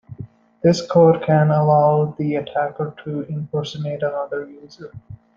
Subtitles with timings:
[0.63, 4.91] This code can allow the attacker to impersonate another user.